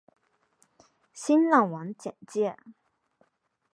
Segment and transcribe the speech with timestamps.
[1.13, 2.57] 新浪网简介